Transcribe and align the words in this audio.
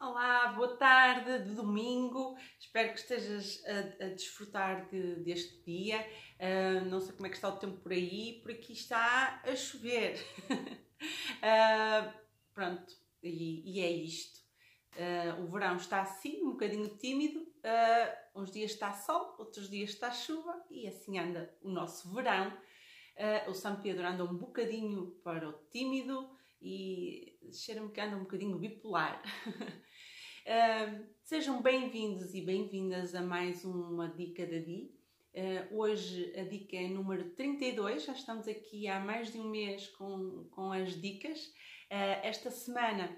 Olá, 0.00 0.48
boa 0.48 0.76
tarde 0.76 1.44
de 1.44 1.54
domingo. 1.54 2.36
Espero 2.58 2.92
que 2.92 2.98
estejas 2.98 3.62
a, 3.64 4.04
a 4.04 4.08
desfrutar 4.08 4.88
de, 4.90 5.16
deste 5.22 5.62
dia. 5.64 6.06
Uh, 6.38 6.84
não 6.90 7.00
sei 7.00 7.14
como 7.14 7.26
é 7.26 7.30
que 7.30 7.36
está 7.36 7.48
o 7.48 7.56
tempo 7.56 7.80
por 7.80 7.92
aí, 7.92 8.40
por 8.42 8.50
aqui 8.50 8.72
está 8.72 9.40
a 9.44 9.56
chover. 9.56 10.20
uh, 10.50 12.12
pronto, 12.52 12.92
e, 13.22 13.78
e, 13.78 13.80
é 13.80 13.90
isto. 13.90 14.40
Uh, 14.96 15.42
o 15.42 15.50
verão 15.50 15.76
está 15.76 16.02
assim, 16.02 16.42
um 16.42 16.50
bocadinho 16.50 16.88
tímido. 16.98 17.46
uns 18.34 18.50
dias 18.50 18.72
está 18.72 18.92
sol, 18.92 19.36
outros 19.38 19.70
dias 19.70 19.90
está 19.90 20.10
chuva 20.10 20.62
e 20.70 20.86
assim 20.86 21.18
anda 21.18 21.56
o 21.62 21.70
nosso 21.70 22.12
verão. 22.12 22.52
o 23.48 23.54
São 23.54 23.80
Pedro 23.80 24.06
anda 24.06 24.24
um 24.24 24.36
bocadinho 24.36 25.12
para 25.22 25.48
o 25.48 25.52
tímido 25.70 26.28
e 26.60 27.38
cheira-me 27.52 27.90
que 27.90 28.00
anda 28.00 28.16
um 28.16 28.24
bocadinho 28.24 28.58
bipolar. 28.58 29.22
uh, 30.44 31.06
sejam 31.22 31.62
bem-vindos 31.62 32.34
e 32.34 32.40
bem-vindas 32.40 33.14
a 33.14 33.22
mais 33.22 33.64
uma 33.64 34.08
Dica 34.08 34.46
da 34.46 34.58
Di. 34.58 34.92
Uh, 35.34 35.78
hoje 35.78 36.32
a 36.38 36.44
dica 36.44 36.76
é 36.76 36.86
número 36.86 37.30
32, 37.30 38.04
já 38.04 38.12
estamos 38.12 38.46
aqui 38.46 38.86
há 38.86 39.00
mais 39.00 39.32
de 39.32 39.40
um 39.40 39.48
mês 39.48 39.88
com, 39.88 40.48
com 40.50 40.70
as 40.70 41.00
dicas. 41.00 41.46
Uh, 41.90 42.20
esta 42.22 42.50
semana, 42.50 43.16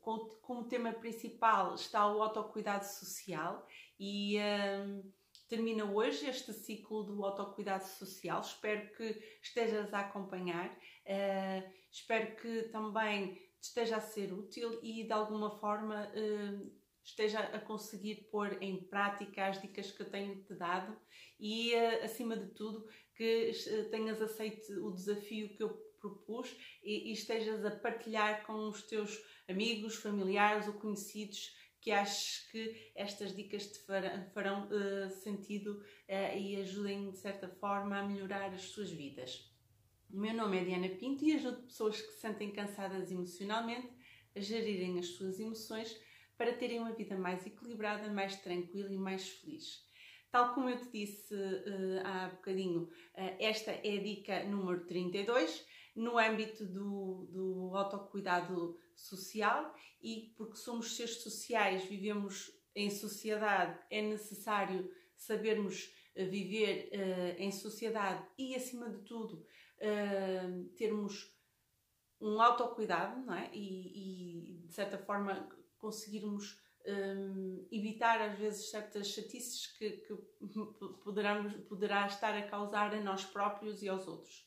com, 0.00 0.18
como 0.42 0.64
tema 0.64 0.92
principal, 0.92 1.74
está 1.74 2.10
o 2.12 2.22
autocuidado 2.22 2.84
social 2.84 3.66
e 4.00 4.38
termina 5.48 5.84
hoje 5.84 6.28
este 6.28 6.52
ciclo 6.52 7.04
do 7.04 7.24
autocuidado 7.24 7.84
social. 7.84 8.40
Espero 8.40 8.92
que 8.96 9.22
estejas 9.42 9.92
a 9.94 10.00
acompanhar, 10.00 10.68
uh, 10.70 11.72
espero 11.90 12.34
que 12.36 12.62
também 12.70 13.45
esteja 13.68 13.96
a 13.96 14.00
ser 14.00 14.32
útil 14.32 14.78
e 14.82 15.04
de 15.04 15.12
alguma 15.12 15.58
forma 15.58 16.08
uh, 16.08 16.72
esteja 17.04 17.40
a 17.40 17.60
conseguir 17.60 18.28
pôr 18.30 18.60
em 18.62 18.82
prática 18.84 19.46
as 19.46 19.60
dicas 19.60 19.90
que 19.90 20.02
eu 20.02 20.10
tenho 20.10 20.42
te 20.42 20.54
dado 20.54 20.96
e, 21.38 21.74
uh, 21.74 22.04
acima 22.04 22.36
de 22.36 22.48
tudo, 22.54 22.88
que 23.14 23.52
tenhas 23.90 24.20
aceito 24.20 24.72
o 24.86 24.92
desafio 24.92 25.56
que 25.56 25.62
eu 25.62 25.70
propus 26.00 26.54
e, 26.82 27.12
estejas 27.12 27.64
a 27.64 27.70
partilhar 27.70 28.46
com 28.46 28.68
os 28.68 28.82
teus 28.82 29.18
amigos, 29.48 29.96
familiares 29.96 30.68
ou 30.68 30.74
conhecidos 30.74 31.56
que 31.80 31.90
aches 31.90 32.48
que 32.50 32.92
estas 32.94 33.34
dicas 33.34 33.66
te 33.68 33.78
farão, 34.34 34.68
sentido 35.22 35.82
e 36.08 36.56
ajudem 36.56 37.10
de 37.10 37.16
certa 37.16 37.48
forma 37.48 37.98
a 37.98 38.02
melhorar 38.02 38.52
as 38.52 38.62
suas 38.62 38.90
vidas. 38.90 39.55
O 40.10 40.18
meu 40.18 40.32
nome 40.32 40.58
é 40.58 40.64
Diana 40.64 40.88
Pinto 40.88 41.24
e 41.24 41.32
ajudo 41.34 41.62
pessoas 41.62 42.00
que 42.00 42.12
se 42.12 42.20
sentem 42.20 42.52
cansadas 42.52 43.10
emocionalmente 43.10 43.88
a 44.34 44.40
gerirem 44.40 44.98
as 44.98 45.06
suas 45.08 45.40
emoções 45.40 45.98
para 46.36 46.52
terem 46.52 46.78
uma 46.78 46.92
vida 46.92 47.16
mais 47.18 47.44
equilibrada, 47.46 48.12
mais 48.12 48.36
tranquila 48.36 48.92
e 48.92 48.98
mais 48.98 49.28
feliz. 49.28 49.84
Tal 50.30 50.54
como 50.54 50.68
eu 50.68 50.78
te 50.78 50.90
disse 50.90 51.34
uh, 51.34 52.00
há 52.04 52.28
bocadinho, 52.28 52.88
esta 53.38 53.70
é 53.70 53.96
a 53.96 54.02
dica 54.02 54.44
número 54.44 54.84
32 54.86 55.66
no 55.94 56.18
âmbito 56.18 56.66
do, 56.66 57.26
do 57.32 57.70
autocuidado 57.74 58.78
social 58.94 59.74
e 60.02 60.34
porque 60.36 60.56
somos 60.56 60.94
seres 60.94 61.22
sociais, 61.22 61.84
vivemos 61.84 62.52
em 62.74 62.90
sociedade, 62.90 63.78
é 63.90 64.02
necessário 64.02 64.90
sabermos 65.16 65.84
uh, 65.84 65.95
viver 66.24 66.90
uh, 66.92 67.42
em 67.42 67.50
sociedade 67.52 68.26
e, 68.38 68.54
acima 68.54 68.88
de 68.88 68.98
tudo, 69.02 69.44
uh, 69.78 70.64
termos 70.76 71.34
um 72.20 72.40
autocuidado 72.40 73.20
não 73.20 73.34
é? 73.34 73.50
e, 73.52 74.54
e 74.54 74.66
de 74.66 74.72
certa 74.72 74.98
forma, 74.98 75.48
conseguirmos 75.78 76.60
um, 76.86 77.66
evitar 77.70 78.20
às 78.20 78.38
vezes 78.38 78.70
certas 78.70 79.08
chatices 79.08 79.66
que, 79.76 79.90
que 79.90 80.14
poderamos, 81.04 81.54
poderá 81.68 82.06
estar 82.06 82.34
a 82.36 82.48
causar 82.48 82.94
a 82.94 83.00
nós 83.00 83.24
próprios 83.24 83.82
e 83.82 83.88
aos 83.88 84.06
outros. 84.06 84.46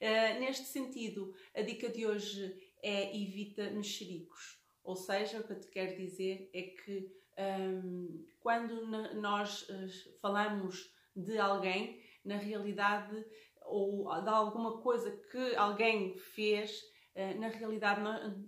Uh, 0.00 0.40
neste 0.40 0.66
sentido, 0.66 1.34
a 1.54 1.62
dica 1.62 1.88
de 1.88 2.06
hoje 2.06 2.54
é 2.82 3.16
evita 3.16 3.70
mexericos. 3.70 4.60
Ou 4.84 4.94
seja, 4.94 5.40
o 5.40 5.44
que 5.44 5.52
eu 5.52 5.60
te 5.60 5.68
quero 5.68 5.96
dizer 5.96 6.50
é 6.52 6.62
que 6.62 7.10
um, 7.38 8.26
quando 8.40 8.86
nós 9.14 9.62
uh, 9.68 10.20
falamos 10.20 10.94
de 11.16 11.38
alguém, 11.38 12.00
na 12.24 12.36
realidade, 12.36 13.24
ou 13.66 14.08
de 14.22 14.28
alguma 14.28 14.80
coisa 14.80 15.10
que 15.30 15.56
alguém 15.56 16.16
fez, 16.16 16.80
uh, 17.14 17.40
na 17.40 17.48
realidade, 17.48 18.00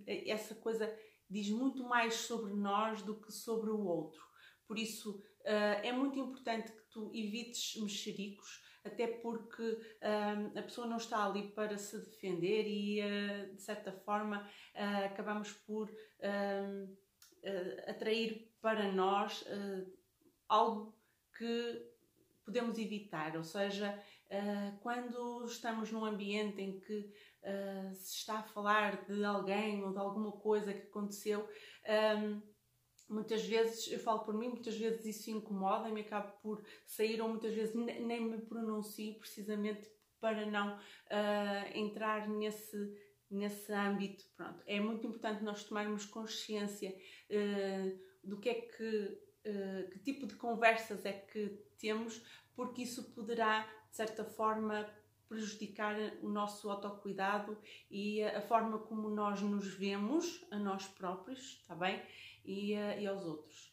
essa 0.07 0.55
coisa 0.55 0.93
diz 1.29 1.49
muito 1.49 1.83
mais 1.83 2.15
sobre 2.15 2.53
nós 2.53 3.01
do 3.01 3.19
que 3.19 3.31
sobre 3.31 3.69
o 3.69 3.85
outro. 3.85 4.21
Por 4.67 4.77
isso, 4.77 5.17
uh, 5.41 5.79
é 5.83 5.91
muito 5.91 6.17
importante 6.19 6.71
que 6.71 6.83
tu 6.91 7.11
evites 7.13 7.81
mexericos, 7.81 8.61
até 8.83 9.07
porque 9.07 9.63
uh, 9.63 10.57
a 10.57 10.61
pessoa 10.63 10.87
não 10.87 10.97
está 10.97 11.25
ali 11.25 11.51
para 11.51 11.77
se 11.77 11.97
defender 11.99 12.65
e, 12.67 13.51
de 13.53 13.61
certa 13.61 13.91
forma, 13.91 14.49
acabamos 15.05 15.51
por 15.51 15.91
atrair 17.87 18.51
para 18.61 18.91
nós 18.91 19.45
algo 20.47 20.97
que 21.37 21.89
podemos 22.49 22.79
evitar, 22.79 23.37
ou 23.37 23.43
seja, 23.43 24.01
quando 24.81 25.45
estamos 25.45 25.91
num 25.91 26.03
ambiente 26.03 26.59
em 26.59 26.79
que 26.79 27.13
se 27.93 28.17
está 28.17 28.39
a 28.39 28.43
falar 28.43 29.05
de 29.05 29.23
alguém 29.23 29.83
ou 29.83 29.91
de 29.91 29.99
alguma 29.99 30.31
coisa 30.31 30.73
que 30.73 30.87
aconteceu, 30.87 31.47
muitas 33.07 33.45
vezes, 33.45 33.91
eu 33.91 33.99
falo 33.99 34.19
por 34.19 34.33
mim, 34.33 34.49
muitas 34.49 34.75
vezes 34.75 35.05
isso 35.05 35.29
incomoda-me, 35.29 36.01
acabo 36.01 36.31
por 36.41 36.63
sair 36.85 37.21
ou 37.21 37.29
muitas 37.29 37.53
vezes 37.53 37.75
nem 37.75 38.21
me 38.21 38.41
pronuncio 38.41 39.19
precisamente 39.19 39.87
para 40.19 40.45
não 40.45 40.77
uh, 40.77 41.77
entrar 41.77 42.27
nesse, 42.27 42.77
nesse 43.29 43.71
âmbito. 43.71 44.25
Pronto, 44.35 44.61
é 44.65 44.79
muito 44.79 45.05
importante 45.05 45.43
nós 45.43 45.63
tomarmos 45.63 46.05
consciência 46.05 46.95
do 48.23 48.39
que 48.39 48.49
é 48.49 48.55
que, 48.55 49.28
uh, 49.45 49.89
que 49.89 49.99
tipo 49.99 50.27
de 50.27 50.35
conversas 50.35 51.05
é 51.05 51.13
que 51.13 51.49
temos, 51.77 52.21
porque 52.55 52.83
isso 52.83 53.11
poderá, 53.13 53.61
de 53.89 53.95
certa 53.95 54.23
forma, 54.23 54.89
prejudicar 55.27 55.95
o 56.21 56.29
nosso 56.29 56.69
autocuidado 56.69 57.57
e 57.89 58.23
a 58.23 58.41
forma 58.41 58.79
como 58.79 59.09
nós 59.09 59.41
nos 59.41 59.73
vemos 59.75 60.45
a 60.49 60.57
nós 60.57 60.87
próprios, 60.87 61.59
está 61.61 61.75
bem? 61.75 62.01
e, 62.49 62.73
uh, 62.73 62.99
e 62.99 63.07
aos 63.07 63.23
outros. 63.23 63.71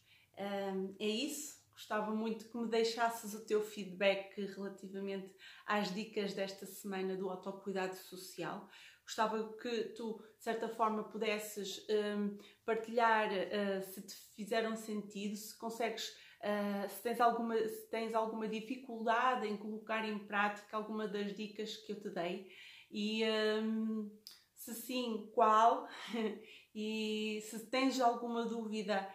É 0.99 1.07
isso. 1.07 1.57
Gostava 1.71 2.13
muito 2.13 2.49
que 2.49 2.57
me 2.57 2.67
deixasses 2.67 3.33
o 3.33 3.45
teu 3.45 3.61
feedback 3.63 4.39
relativamente 4.45 5.33
às 5.65 5.93
dicas 5.93 6.33
desta 6.33 6.65
semana 6.65 7.15
do 7.15 7.29
autocuidado 7.29 7.95
social. 7.95 8.67
Gostava 9.07 9.53
que 9.53 9.83
tu, 9.95 10.21
de 10.37 10.43
certa 10.43 10.67
forma, 10.67 11.05
pudesses 11.05 11.87
um, 11.89 12.37
partilhar 12.65 13.29
uh, 13.31 13.81
se 13.81 14.01
te 14.01 14.13
fizeram 14.35 14.75
sentido, 14.75 15.33
se 15.37 15.57
consegues, 15.57 16.09
uh, 16.43 16.89
se, 16.89 17.01
tens 17.03 17.21
alguma, 17.21 17.55
se 17.55 17.89
tens 17.89 18.13
alguma 18.13 18.49
dificuldade 18.49 19.47
em 19.47 19.55
colocar 19.55 20.05
em 20.05 20.19
prática 20.19 20.75
alguma 20.75 21.07
das 21.07 21.33
dicas 21.33 21.77
que 21.77 21.93
eu 21.93 22.01
te 22.01 22.09
dei. 22.09 22.49
E 22.91 23.23
um, 23.63 24.11
se 24.53 24.73
sim, 24.75 25.31
qual? 25.33 25.87
E 26.79 27.41
se 27.49 27.71
tens 27.71 27.99
alguma 27.99 28.45
dúvida, 28.45 29.11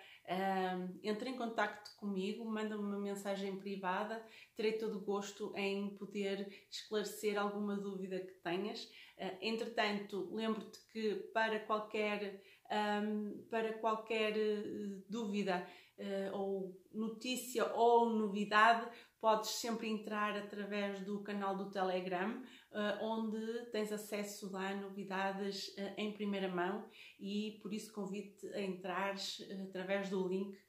entre 1.03 1.31
em 1.31 1.37
contato 1.37 1.95
comigo, 1.97 2.45
manda-me 2.45 2.83
uma 2.83 2.99
mensagem 2.99 3.57
privada, 3.59 4.25
terei 4.57 4.73
todo 4.73 4.99
o 4.99 5.05
gosto 5.05 5.53
em 5.57 5.97
poder 5.97 6.67
esclarecer 6.71 7.39
alguma 7.39 7.77
dúvida 7.77 8.21
que 8.21 8.35
tenhas. 8.35 8.85
Uh, 9.19 9.37
entretanto, 9.41 10.29
lembro-te 10.35 10.79
que 10.93 11.15
para 11.33 11.61
qualquer, 11.61 12.43
um, 12.71 13.47
para 13.51 13.75
qualquer 13.75 14.37
uh, 14.37 15.05
dúvida 15.09 15.67
uh, 15.99 16.37
ou 16.37 16.83
notícia 16.93 17.73
ou 17.75 18.11
novidade, 18.11 18.89
podes 19.23 19.51
sempre 19.51 19.89
entrar 19.89 20.37
através 20.37 20.99
do 21.05 21.23
canal 21.23 21.57
do 21.57 21.71
Telegram, 21.71 22.43
uh, 22.73 23.05
onde 23.05 23.71
tens 23.71 23.93
acesso 23.93 24.55
a 24.57 24.75
novidades 24.75 25.69
uh, 25.69 25.95
em 25.97 26.13
primeira 26.13 26.49
mão 26.49 26.91
e 27.21 27.61
por 27.63 27.73
isso 27.73 27.93
convido-te 27.93 28.49
a 28.49 28.61
entrares 28.61 29.39
uh, 29.39 29.69
através 29.69 30.11
do 30.11 30.27
link 30.29 30.61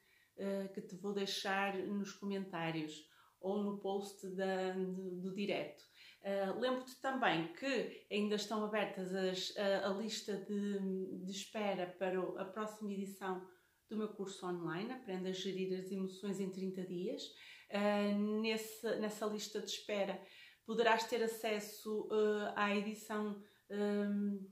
que 0.73 0.81
te 0.81 0.95
vou 0.95 1.13
deixar 1.13 1.77
nos 1.77 2.11
comentários 2.13 3.07
ou 3.39 3.61
no 3.61 3.77
post 3.77 4.27
da, 4.35 4.71
do, 4.71 5.21
do 5.21 5.35
direto. 5.35 5.83
Lembro-te 6.59 6.99
também 6.99 7.53
que 7.53 8.07
ainda 8.11 8.33
estão 8.33 8.65
abertas 8.65 9.13
as, 9.13 9.55
a, 9.55 9.89
a, 9.89 9.93
lista 9.93 10.35
de, 10.35 11.23
de 11.23 11.31
espera 11.31 11.85
para 11.99 12.19
a 12.41 12.45
próxima 12.45 12.91
edição 12.91 13.47
do 13.93 13.97
meu 13.97 14.07
curso 14.07 14.45
online, 14.45 14.91
Aprenda 14.91 15.29
a 15.29 15.31
Gerir 15.31 15.79
as 15.79 15.91
Emoções 15.91 16.39
em 16.39 16.49
30 16.49 16.83
Dias. 16.83 17.23
Uh, 17.69 18.41
nesse, 18.41 18.85
nessa 18.97 19.25
lista 19.25 19.59
de 19.59 19.69
espera 19.69 20.19
poderás 20.65 21.03
ter 21.05 21.21
acesso 21.23 22.07
uh, 22.07 22.53
à 22.55 22.75
edição 22.75 23.41
um, 23.69 24.47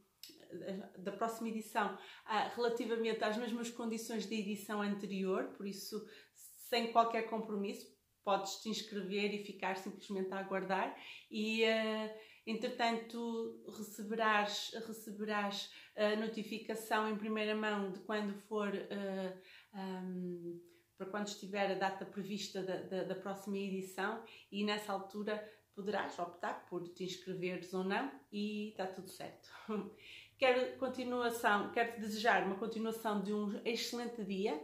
da 0.97 1.13
próxima 1.13 1.47
edição 1.47 1.97
relativamente 2.55 3.23
às 3.23 3.37
mesmas 3.37 3.69
condições 3.69 4.25
da 4.25 4.35
edição 4.35 4.81
anterior, 4.81 5.45
por 5.55 5.65
isso, 5.65 6.05
sem 6.69 6.91
qualquer 6.91 7.29
compromisso, 7.29 7.87
podes 8.23 8.57
te 8.57 8.67
inscrever 8.67 9.33
e 9.33 9.45
ficar 9.45 9.77
simplesmente 9.77 10.33
a 10.33 10.39
aguardar 10.39 10.95
e 11.29 11.63
uh, 11.63 12.09
entretanto 12.45 13.63
receberás, 13.77 14.71
receberás 14.87 15.71
a 15.95 16.15
notificação 16.15 17.09
em 17.09 17.17
primeira 17.17 17.55
mão 17.55 17.91
de 17.91 17.99
quando 17.99 18.33
for 18.33 18.69
uh, 18.69 19.77
um, 19.77 20.59
para 20.97 21.07
quando 21.07 21.27
estiver 21.27 21.71
a 21.71 21.75
data 21.75 22.05
prevista 22.05 22.61
da, 22.61 22.81
da, 22.81 23.03
da, 23.03 23.15
próxima 23.15 23.57
edição 23.57 24.23
e 24.51 24.63
nessa 24.63 24.93
altura 24.93 25.43
poderás 25.73 26.17
optar 26.19 26.65
por 26.65 26.87
te 26.89 27.03
inscreveres 27.03 27.73
ou 27.73 27.83
não 27.83 28.11
e 28.31 28.69
está 28.69 28.85
tudo 28.85 29.09
certo. 29.09 29.49
quero 30.37 30.77
continuação, 30.77 31.71
quero 31.71 31.93
te 31.93 32.01
desejar 32.01 32.45
uma 32.45 32.55
continuação 32.55 33.21
de 33.21 33.33
um 33.33 33.59
excelente 33.65 34.23
dia 34.23 34.61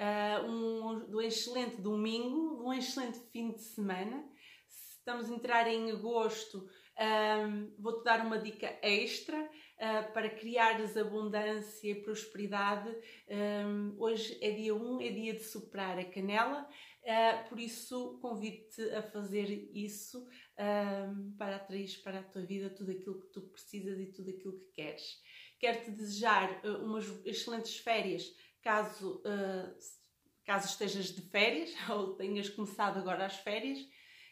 uh, 0.00 0.46
um, 0.46 1.16
um 1.16 1.20
excelente 1.20 1.80
domingo, 1.80 2.62
um 2.66 2.72
excelente 2.72 3.18
fim 3.30 3.52
de 3.52 3.60
semana. 3.60 4.24
Estamos 4.68 5.30
a 5.30 5.34
entrar 5.34 5.68
em 5.68 5.90
agosto, 5.90 6.68
um, 7.00 7.74
vou-te 7.78 8.04
dar 8.04 8.24
uma 8.24 8.38
dica 8.38 8.78
extra 8.82 9.42
uh, 9.42 10.12
para 10.12 10.28
criares 10.28 10.96
abundância 10.96 11.90
e 11.90 11.94
prosperidade. 11.94 12.94
Um, 13.28 13.94
hoje 13.98 14.38
é 14.42 14.50
dia 14.50 14.74
1, 14.74 15.00
é 15.00 15.08
dia 15.08 15.32
de 15.32 15.42
superar 15.42 15.98
a 15.98 16.04
canela, 16.04 16.68
uh, 17.02 17.48
por 17.48 17.58
isso 17.58 18.18
convido-te 18.20 18.82
a 18.90 19.02
fazer 19.02 19.70
isso 19.72 20.26
um, 20.58 21.34
para 21.38 21.56
atrair 21.56 22.02
para 22.04 22.20
a 22.20 22.22
tua 22.22 22.42
vida 22.42 22.68
tudo 22.68 22.90
aquilo 22.90 23.20
que 23.20 23.28
tu 23.28 23.42
precisas 23.48 23.98
e 23.98 24.12
tudo 24.12 24.30
aquilo 24.30 24.58
que 24.58 24.72
queres. 24.72 25.20
Quero-te 25.58 25.90
desejar 25.92 26.60
uh, 26.64 26.84
umas 26.84 27.06
excelentes 27.24 27.78
férias 27.78 28.30
caso, 28.62 29.22
caso 30.44 30.66
estejas 30.66 31.06
de 31.06 31.22
férias 31.22 31.70
ou 31.88 32.14
tenhas 32.14 32.50
começado 32.50 32.98
agora 32.98 33.24
as 33.24 33.36
férias. 33.38 33.78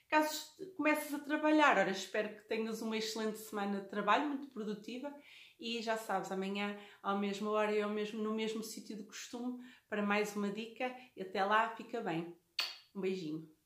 Caso 0.09 0.57
comeces 0.77 1.13
a 1.13 1.19
trabalhar, 1.19 1.77
ora, 1.79 1.91
espero 1.91 2.35
que 2.35 2.49
tenhas 2.49 2.81
uma 2.81 2.97
excelente 2.97 3.39
semana 3.39 3.81
de 3.81 3.89
trabalho, 3.89 4.29
muito 4.29 4.49
produtiva. 4.51 5.13
E 5.61 5.83
já 5.83 5.97
sabes, 5.97 6.31
amanhã, 6.31 6.79
à 7.03 7.15
mesma 7.15 7.51
hora 7.51 7.73
e 7.73 7.83
ao 7.83 7.91
mesmo, 7.91 8.23
no 8.23 8.35
mesmo 8.35 8.63
sítio 8.63 8.97
de 8.97 9.05
costume, 9.05 9.59
para 9.89 10.03
mais 10.03 10.35
uma 10.37 10.51
dica. 10.51 10.95
E 11.17 11.23
até 11.23 11.45
lá, 11.45 11.69
fica 11.77 12.01
bem. 12.01 12.35
Um 12.95 13.01
beijinho. 13.01 13.58